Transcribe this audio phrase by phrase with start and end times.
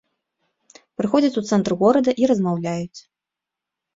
[1.01, 2.99] Прыходзяць у цэнтр горада і размаўляюць.